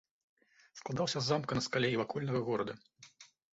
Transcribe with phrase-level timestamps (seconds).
[0.79, 2.73] Складаўся з замка на скале і вакольнага горада.